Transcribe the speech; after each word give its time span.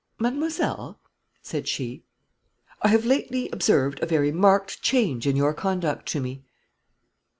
"Mademoiselle," 0.17 0.99
said 1.43 1.67
she, 1.67 2.03
"I 2.81 2.87
have 2.87 3.05
lately 3.05 3.49
observed 3.51 4.01
a 4.01 4.07
very 4.07 4.31
marked 4.31 4.81
change 4.81 5.27
in 5.27 5.35
your 5.35 5.53
conduct 5.53 6.07
to 6.07 6.19
me." 6.19 6.41